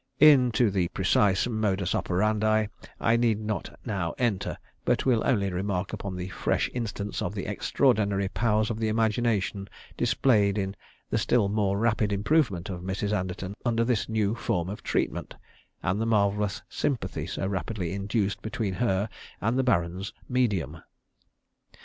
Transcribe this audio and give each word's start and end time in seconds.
Into 0.19 0.71
the 0.71 0.87
precise 0.87 1.45
modus 1.45 1.93
operandi 1.93 2.65
I 2.99 3.17
need 3.17 3.39
not 3.39 3.79
now 3.85 4.15
enter, 4.17 4.57
but 4.83 5.05
will 5.05 5.21
only 5.23 5.51
remark 5.53 5.93
upon 5.93 6.15
the 6.15 6.29
fresh 6.29 6.71
instance 6.73 7.21
of 7.21 7.35
the 7.35 7.45
extraordinary 7.45 8.27
powers 8.27 8.71
of 8.71 8.81
imagination 8.81 9.67
displayed 9.97 10.57
in 10.57 10.75
the 11.11 11.19
still 11.19 11.49
more 11.49 11.77
rapid 11.77 12.11
improvement 12.11 12.67
of 12.67 12.81
Mrs. 12.81 13.11
Anderton 13.15 13.53
under 13.63 13.83
this 13.83 14.09
new 14.09 14.33
form 14.33 14.69
of 14.69 14.81
treatment, 14.81 15.35
and 15.83 16.01
the 16.01 16.07
marvellous 16.07 16.63
"sympathy" 16.67 17.27
so 17.27 17.45
rapidly 17.45 17.93
induced 17.93 18.41
between 18.41 18.73
her 18.73 19.07
and 19.39 19.55
the 19.55 19.63
Baron's 19.63 20.13
"medium." 20.27 20.81